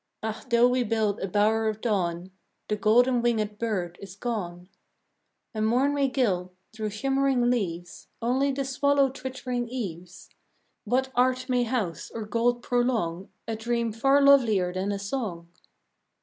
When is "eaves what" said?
9.69-11.11